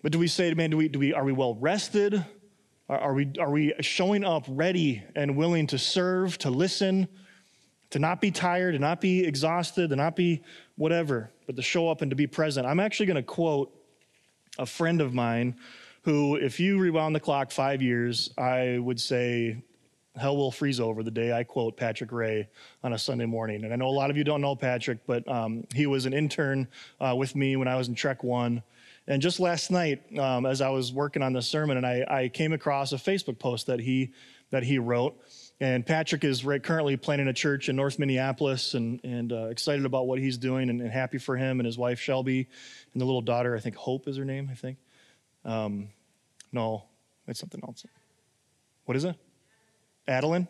[0.02, 2.26] But do we say, man, do we, do we, are we well rested?
[2.89, 7.08] Are, are, we, are we showing up ready and willing to serve, to listen,
[7.91, 10.43] to not be tired, to not be exhausted, to not be
[10.76, 12.65] whatever, but to show up and to be present?
[12.65, 13.72] I'm actually going to quote
[14.58, 15.56] a friend of mine
[16.04, 19.63] who, if you rewound the clock five years, I would say
[20.16, 22.48] hell will freeze over the day I quote Patrick Ray
[22.84, 23.63] on a Sunday morning.
[23.63, 26.13] And I know a lot of you don't know Patrick, but um, he was an
[26.13, 26.68] intern
[27.00, 28.62] uh, with me when I was in Trek One.
[29.08, 32.28] And just last night, um, as I was working on this sermon, and I, I,
[32.30, 34.13] came across a Facebook post that he
[34.52, 35.20] that he wrote.
[35.60, 39.86] And Patrick is right, currently planning a church in North Minneapolis, and and uh, excited
[39.86, 42.48] about what he's doing, and, and, happy for him and his wife Shelby,
[42.94, 43.58] and the little daughter.
[43.58, 44.48] I think Hope is her name.
[44.50, 44.78] I think.
[45.45, 45.89] Um,
[46.51, 46.86] no,
[47.27, 47.86] it's something else.
[48.86, 49.15] What is it?
[50.08, 50.47] Adeline?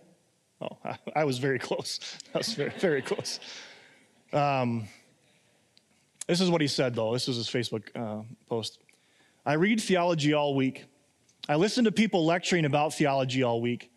[0.62, 2.00] Oh, I, I was very close.
[2.36, 3.40] I was very, very close.
[4.32, 4.88] Um,
[6.28, 7.14] this is what he said, though.
[7.14, 8.80] This is his Facebook uh, post.
[9.46, 10.86] I read theology all week.
[11.50, 13.92] I listen to people lecturing about theology all week.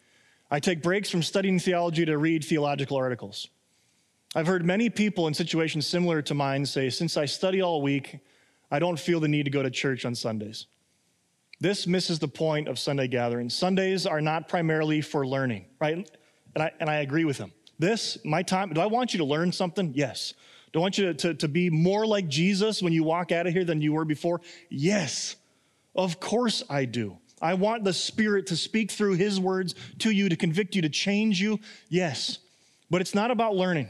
[0.51, 3.49] I take breaks from studying theology to read theological articles.
[4.35, 8.19] I've heard many people in situations similar to mine say, Since I study all week,
[8.71, 10.67] I don't feel the need to go to church on Sundays.
[11.61, 13.55] This misses the point of Sunday gatherings.
[13.55, 16.09] Sundays are not primarily for learning, right?
[16.55, 17.53] And I, and I agree with him.
[17.79, 19.93] This, my time, do I want you to learn something?
[19.95, 20.35] Yes.
[20.73, 23.47] Do I want you to, to, to be more like Jesus when you walk out
[23.47, 24.41] of here than you were before?
[24.69, 25.37] Yes.
[25.95, 27.19] Of course I do.
[27.41, 30.89] I want the Spirit to speak through His words to you, to convict you, to
[30.89, 31.59] change you.
[31.89, 32.39] Yes.
[32.91, 33.89] But it's not about learning.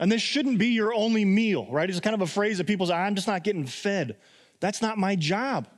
[0.00, 1.88] And this shouldn't be your only meal, right?
[1.88, 4.16] It's kind of a phrase that people say, I'm just not getting fed.
[4.60, 5.68] That's not my job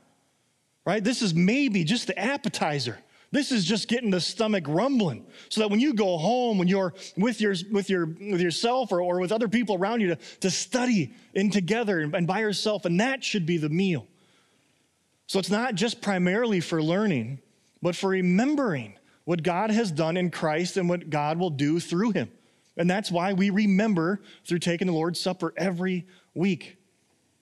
[0.85, 1.03] right?
[1.03, 2.99] This is maybe just the appetizer.
[3.31, 6.93] This is just getting the stomach rumbling so that when you go home, when you're
[7.17, 10.49] with, your, with, your, with yourself or, or with other people around you to, to
[10.49, 14.07] study in together and, and by yourself, and that should be the meal.
[15.27, 17.39] So it's not just primarily for learning,
[17.81, 18.93] but for remembering
[19.25, 22.31] what God has done in Christ and what God will do through him.
[22.77, 26.74] And that's why we remember through taking the Lord's Supper every week.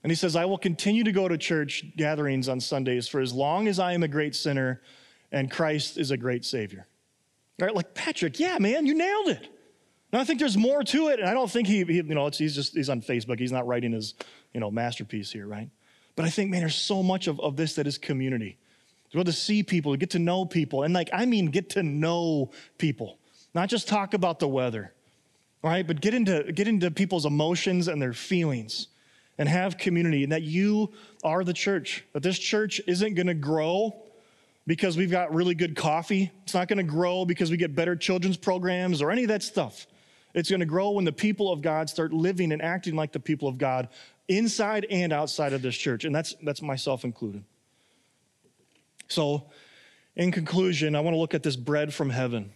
[0.04, 3.32] And he says, I will continue to go to church gatherings on Sundays for as
[3.34, 4.82] long as I am a great sinner
[5.32, 6.86] and Christ is a great Savior.
[7.60, 9.48] All right, like Patrick, yeah, man, you nailed it.
[10.12, 11.20] And I think there's more to it.
[11.20, 13.39] And I don't think he, he you know, he's just, he's on Facebook.
[13.39, 14.13] He's not writing his,
[14.54, 15.70] you know, masterpiece here, right?
[16.16, 18.58] But I think, man, there's so much of, of this that is community.
[19.10, 20.84] To be able to see people, to get to know people.
[20.84, 23.18] And like, I mean, get to know people,
[23.56, 24.94] not just talk about the weather,
[25.63, 25.88] right?
[25.88, 28.89] But get into, get into people's emotions and their feelings
[29.38, 30.91] and have community, and that you
[31.24, 32.06] are the church.
[32.13, 33.96] That this church isn't going to grow
[34.67, 36.32] because we've got really good coffee.
[36.43, 39.43] It's not going to grow because we get better children's programs or any of that
[39.43, 39.88] stuff.
[40.34, 43.19] It's going to grow when the people of God start living and acting like the
[43.19, 43.89] people of God
[44.28, 46.06] inside and outside of this church.
[46.06, 47.43] And that's, that's myself included.
[49.08, 49.50] So,
[50.15, 52.52] in conclusion, I want to look at this bread from heaven.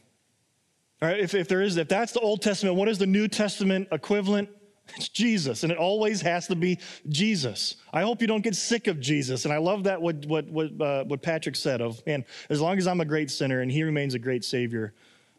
[1.02, 3.28] All right, if, if there is, if that's the Old Testament, what is the New
[3.28, 4.50] Testament equivalent?
[4.96, 7.76] It's Jesus, and it always has to be Jesus.
[7.92, 9.46] I hope you don't get sick of Jesus.
[9.46, 12.78] And I love that what, what, what, uh, what Patrick said of, man, as long
[12.78, 14.94] as I'm a great sinner and he remains a great Savior,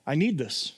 [0.06, 0.74] I need this.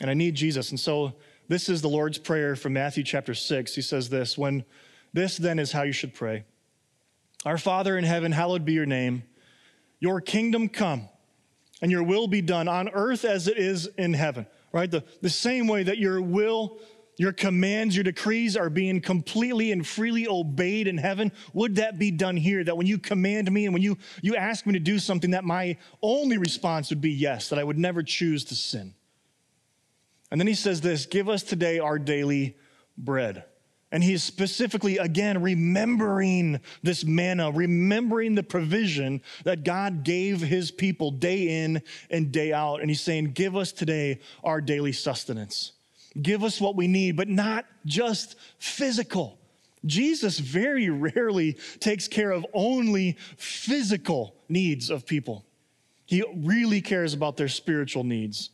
[0.00, 0.70] And I need Jesus.
[0.70, 1.14] And so
[1.48, 3.74] this is the Lord's Prayer from Matthew chapter 6.
[3.74, 4.64] He says this When
[5.12, 6.44] this then is how you should pray
[7.44, 9.22] Our Father in heaven, hallowed be your name.
[9.98, 11.08] Your kingdom come,
[11.80, 14.46] and your will be done on earth as it is in heaven.
[14.72, 14.90] Right?
[14.90, 16.78] The, the same way that your will
[17.16, 21.32] your commands, your decrees are being completely and freely obeyed in heaven.
[21.54, 22.62] Would that be done here?
[22.62, 25.44] That when you command me and when you, you ask me to do something, that
[25.44, 28.94] my only response would be yes, that I would never choose to sin.
[30.30, 32.56] And then he says this Give us today our daily
[32.98, 33.44] bread.
[33.92, 41.12] And he's specifically, again, remembering this manna, remembering the provision that God gave his people
[41.12, 42.80] day in and day out.
[42.80, 45.72] And he's saying, Give us today our daily sustenance.
[46.22, 49.38] Give us what we need, but not just physical.
[49.84, 55.44] Jesus very rarely takes care of only physical needs of people.
[56.06, 58.50] He really cares about their spiritual needs.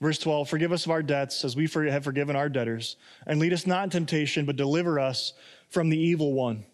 [0.00, 2.96] Verse 12, forgive us of our debts as we have forgiven our debtors,
[3.26, 5.32] and lead us not in temptation, but deliver us
[5.70, 6.64] from the evil one.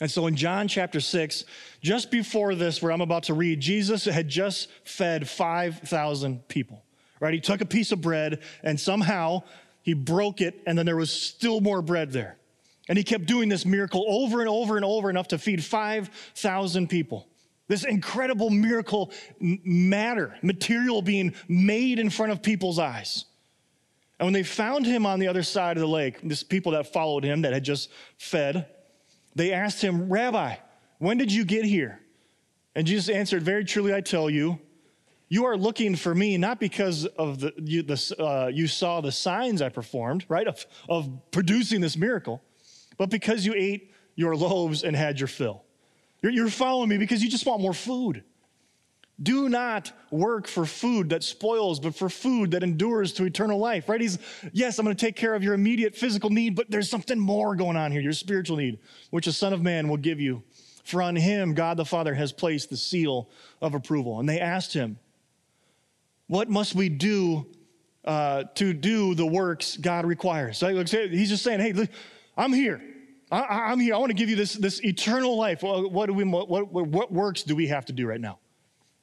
[0.00, 1.44] And so in John chapter 6,
[1.82, 6.82] just before this, where I'm about to read, Jesus had just fed 5,000 people
[7.20, 7.34] right?
[7.34, 9.42] He took a piece of bread and somehow
[9.82, 12.36] he broke it, and then there was still more bread there.
[12.88, 16.88] And he kept doing this miracle over and over and over, enough to feed 5,000
[16.88, 17.28] people.
[17.68, 23.26] This incredible miracle matter, material being made in front of people's eyes.
[24.18, 26.92] And when they found him on the other side of the lake, this people that
[26.92, 28.66] followed him that had just fed,
[29.36, 30.56] they asked him, Rabbi,
[30.98, 32.00] when did you get here?
[32.74, 34.58] And Jesus answered, Very truly, I tell you,
[35.28, 39.12] you are looking for me not because of the you, the, uh, you saw the
[39.12, 42.42] signs I performed, right, of, of producing this miracle,
[42.96, 45.64] but because you ate your loaves and had your fill.
[46.22, 48.24] You're, you're following me because you just want more food.
[49.22, 53.88] Do not work for food that spoils, but for food that endures to eternal life,
[53.88, 54.00] right?
[54.00, 54.18] He's,
[54.52, 57.56] yes, I'm going to take care of your immediate physical need, but there's something more
[57.56, 58.78] going on here, your spiritual need,
[59.10, 60.42] which the Son of Man will give you.
[60.84, 63.30] For on him, God the Father has placed the seal
[63.62, 64.20] of approval.
[64.20, 64.98] And they asked him,
[66.28, 67.46] What must we do
[68.04, 70.58] uh, to do the works God requires?
[70.58, 71.90] So he's just saying, Hey, look,
[72.36, 72.82] I'm here.
[73.30, 73.94] I, am here.
[73.94, 75.62] I want to give you this, this eternal life.
[75.62, 78.38] What, do we, what, what, what works do we have to do right now?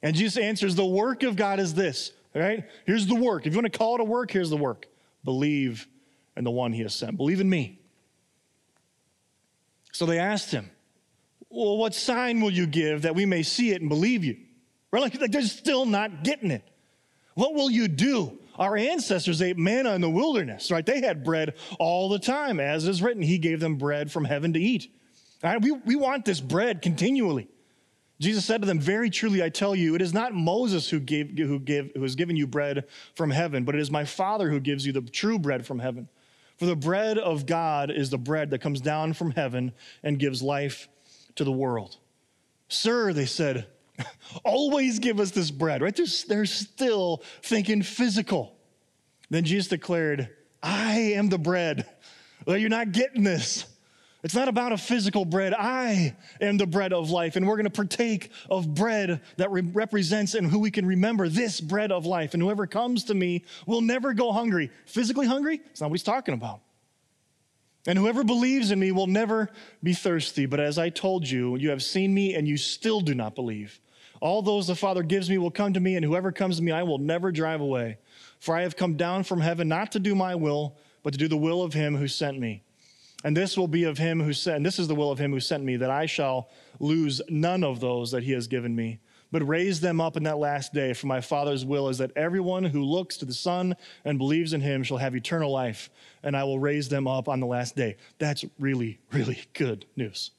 [0.02, 2.64] And Jesus answers, The work of God is this, right?
[2.86, 3.46] Here's the work.
[3.46, 4.86] If you want to call it a work, here's the work
[5.24, 5.86] believe
[6.36, 7.80] in the one he has sent, believe in me.
[9.92, 10.70] So they asked him,
[11.50, 14.36] Well, what sign will you give that we may see it and believe you?
[14.90, 15.02] Right?
[15.02, 16.68] Like, like they're still not getting it.
[17.34, 18.38] What will you do?
[18.56, 20.86] Our ancestors ate manna in the wilderness, right?
[20.86, 22.60] They had bread all the time.
[22.60, 24.92] As is written, He gave them bread from heaven to eat.
[25.60, 27.48] We, we want this bread continually.
[28.20, 31.36] Jesus said to them, Very truly, I tell you, it is not Moses who, gave,
[31.36, 34.60] who, gave, who has given you bread from heaven, but it is my Father who
[34.60, 36.08] gives you the true bread from heaven.
[36.56, 39.72] For the bread of God is the bread that comes down from heaven
[40.04, 40.88] and gives life
[41.34, 41.96] to the world.
[42.68, 43.66] Sir, they said,
[44.44, 45.94] always give us this bread, right?
[45.94, 48.56] They're, they're still thinking physical.
[49.30, 50.28] Then Jesus declared,
[50.62, 51.86] I am the bread.
[52.46, 53.66] Well, you're not getting this.
[54.22, 55.52] It's not about a physical bread.
[55.52, 59.60] I am the bread of life, and we're going to partake of bread that re-
[59.60, 62.32] represents and who we can remember this bread of life.
[62.32, 64.70] And whoever comes to me will never go hungry.
[64.86, 65.60] Physically hungry?
[65.66, 66.60] It's not what he's talking about.
[67.86, 69.50] And whoever believes in me will never
[69.82, 70.46] be thirsty.
[70.46, 73.78] But as I told you, you have seen me and you still do not believe.
[74.24, 76.72] All those the Father gives me will come to me, and whoever comes to me,
[76.72, 77.98] I will never drive away.
[78.40, 81.28] For I have come down from heaven not to do my will, but to do
[81.28, 82.62] the will of him who sent me.
[83.22, 85.30] And this will be of him who sent, and this is the will of him
[85.30, 86.48] who sent me, that I shall
[86.80, 88.98] lose none of those that he has given me,
[89.30, 90.94] but raise them up in that last day.
[90.94, 94.62] For my Father's will is that everyone who looks to the Son and believes in
[94.62, 95.90] him shall have eternal life,
[96.22, 97.98] and I will raise them up on the last day.
[98.16, 100.30] That's really, really good news.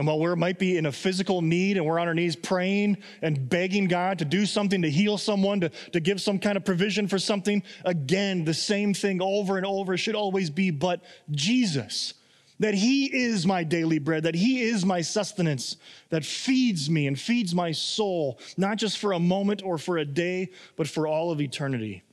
[0.00, 2.96] And while we might be in a physical need and we're on our knees praying
[3.20, 6.64] and begging God to do something to heal someone, to, to give some kind of
[6.64, 12.14] provision for something, again, the same thing over and over should always be, but Jesus.
[12.60, 15.76] That He is my daily bread, that He is my sustenance,
[16.08, 20.06] that feeds me and feeds my soul, not just for a moment or for a
[20.06, 22.04] day, but for all of eternity.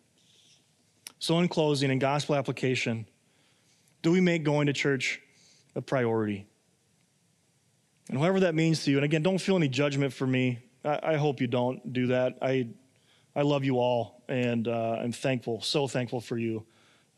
[1.19, 3.07] So, in closing, in gospel application,
[4.01, 5.21] do we make going to church
[5.73, 6.47] a priority?
[8.09, 10.59] And whatever that means to you, and again, don't feel any judgment for me.
[10.85, 12.37] I, I hope you don't do that.
[12.41, 12.69] I,
[13.35, 16.65] I love you all, and uh, I'm thankful, so thankful for you.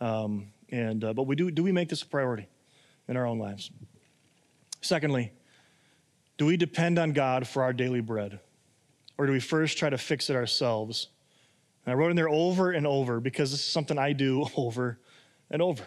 [0.01, 2.47] Um, and uh, but we do do we make this a priority
[3.07, 3.71] in our own lives?
[4.81, 5.31] Secondly,
[6.37, 8.39] do we depend on God for our daily bread,
[9.17, 11.09] or do we first try to fix it ourselves?
[11.85, 14.99] And I wrote in there over and over because this is something I do over
[15.51, 15.83] and over.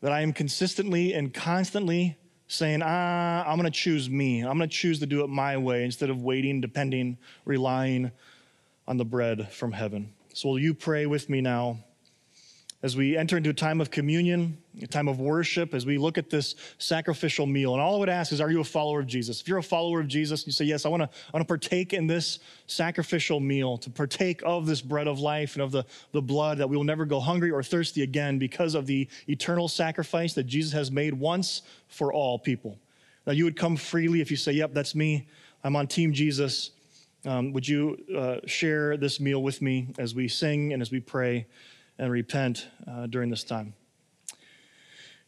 [0.00, 2.16] That I am consistently and constantly
[2.48, 4.40] saying, ah, I'm going to choose me.
[4.40, 8.12] I'm going to choose to do it my way instead of waiting, depending, relying
[8.86, 10.12] on the bread from heaven.
[10.32, 11.78] So, will you pray with me now
[12.82, 16.18] as we enter into a time of communion, a time of worship, as we look
[16.18, 17.72] at this sacrificial meal.
[17.72, 19.40] And all I would ask is, are you a follower of Jesus?
[19.40, 21.48] If you're a follower of Jesus, you say, yes, I want to I want to
[21.48, 25.84] partake in this sacrificial meal, to partake of this bread of life and of the,
[26.12, 29.68] the blood that we will never go hungry or thirsty again because of the eternal
[29.68, 32.78] sacrifice that Jesus has made once for all people.
[33.26, 35.26] Now, you would come freely if you say, yep, that's me.
[35.64, 36.70] I'm on Team Jesus.
[37.24, 41.00] Um, would you uh, share this meal with me as we sing and as we
[41.00, 41.46] pray?
[41.98, 43.74] And repent uh, during this time.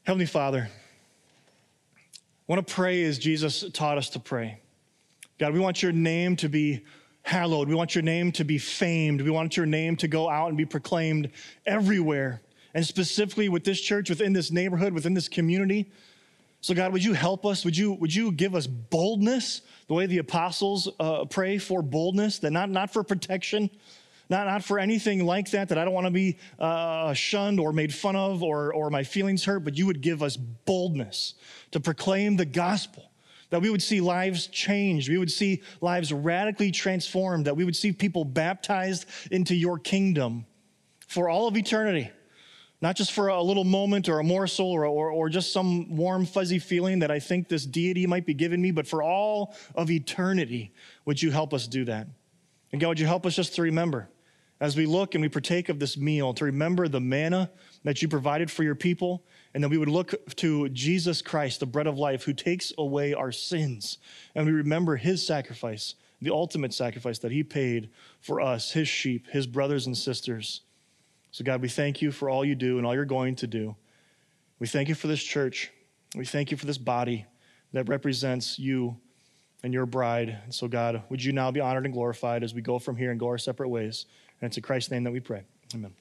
[0.04, 4.60] Heavenly Father, I want to pray as Jesus taught us to pray.
[5.38, 6.84] God, we want your name to be
[7.22, 7.68] hallowed.
[7.68, 9.20] We want your name to be famed.
[9.20, 11.30] We want your name to go out and be proclaimed
[11.66, 12.40] everywhere,
[12.74, 15.90] and specifically with this church, within this neighborhood, within this community.
[16.60, 17.64] So, God, would you help us?
[17.64, 22.40] Would you, would you give us boldness, the way the apostles uh, pray for boldness,
[22.40, 23.70] that not, not for protection,
[24.30, 27.72] Not, not for anything like that, that I don't want to be uh, shunned or
[27.72, 31.34] made fun of or, or my feelings hurt, but you would give us boldness
[31.70, 33.10] to proclaim the gospel,
[33.50, 37.76] that we would see lives changed, we would see lives radically transformed, that we would
[37.76, 40.44] see people baptized into your kingdom
[41.06, 42.10] for all of eternity.
[42.80, 46.26] Not just for a little moment or a morsel or, or, or just some warm,
[46.26, 49.90] fuzzy feeling that I think this deity might be giving me, but for all of
[49.90, 50.72] eternity,
[51.04, 52.06] would you help us do that?
[52.70, 54.08] And God, would you help us just to remember
[54.60, 57.50] as we look and we partake of this meal, to remember the manna
[57.84, 61.66] that you provided for your people, and that we would look to Jesus Christ, the
[61.66, 63.98] bread of life, who takes away our sins.
[64.34, 67.90] And we remember his sacrifice, the ultimate sacrifice that he paid
[68.20, 70.62] for us, his sheep, his brothers and sisters.
[71.30, 73.76] So, God, we thank you for all you do and all you're going to do.
[74.58, 75.70] We thank you for this church.
[76.16, 77.26] We thank you for this body
[77.72, 78.96] that represents you
[79.62, 80.38] and your bride.
[80.44, 83.10] And so, God, would you now be honored and glorified as we go from here
[83.10, 84.06] and go our separate ways?
[84.40, 85.42] And it's in Christ's name that we pray.
[85.74, 85.92] Amen.